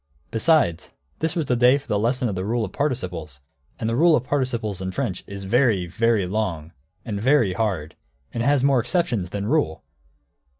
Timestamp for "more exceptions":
8.63-9.29